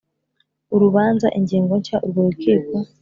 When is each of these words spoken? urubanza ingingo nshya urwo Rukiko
urubanza 0.75 1.27
ingingo 1.37 1.73
nshya 1.79 1.97
urwo 2.03 2.19
Rukiko 2.25 2.75